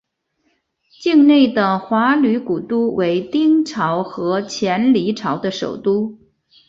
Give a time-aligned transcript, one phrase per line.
[0.99, 6.17] 境内的华闾古都为丁朝和前黎朝的首都。